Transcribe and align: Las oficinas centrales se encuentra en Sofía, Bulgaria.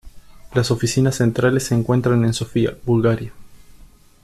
Las 0.55 0.71
oficinas 0.71 1.17
centrales 1.17 1.65
se 1.65 1.75
encuentra 1.75 2.15
en 2.15 2.33
Sofía, 2.33 2.75
Bulgaria. 2.87 3.31